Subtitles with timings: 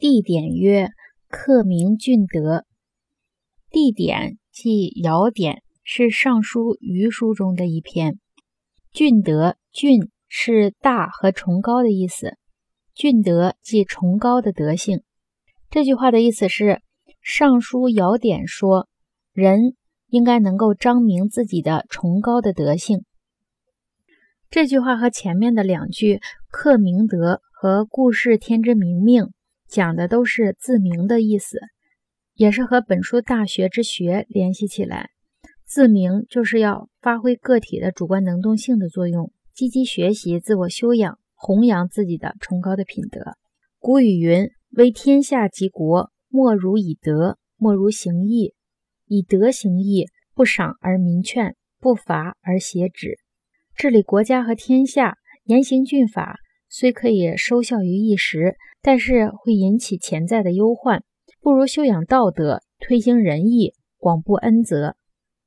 [0.00, 0.90] 地点曰
[1.28, 2.64] 克明俊德。
[3.68, 8.20] 地点即尧典，是《尚书》余书中的一篇。
[8.92, 12.36] 俊德，俊是大和崇高的意思，
[12.94, 15.02] 俊德即崇高的德性。
[15.68, 16.64] 这句话的意思是，
[17.20, 18.88] 《尚书》尧典说，
[19.32, 19.74] 人
[20.06, 23.04] 应该能够彰明自己的崇高的德性。
[24.48, 26.20] 这句话和前面的两句
[26.52, 29.32] “克明德”和“故事天之明命”
[29.68, 31.58] 讲的都是自明的意思，
[32.34, 35.10] 也是和本书大学之学联系起来。
[35.66, 43.36] 自明就是要发挥个体的主观能动性的作用，积极学习、自我修养，弘扬自己的崇高的品德。
[43.78, 48.54] 古语云：“为天下及国，莫如以德；莫如行义。
[49.06, 53.18] 以德行义，不赏而民劝，不罚而挟止。”
[53.76, 61.02] 治理国家和天下，严刑峻法虽可以收效于一时，但是会引起潜在的忧患。
[61.40, 64.96] 不如修养道德，推行仁义，广布恩泽，